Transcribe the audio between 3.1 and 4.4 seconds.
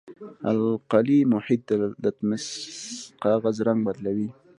کاغذ رنګ بدلوي.